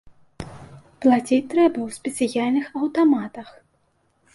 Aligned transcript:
Плаціць 1.01 1.47
трэба 1.53 1.79
ў 1.83 1.89
спецыяльных 2.01 2.77
аўтаматах. 2.81 3.59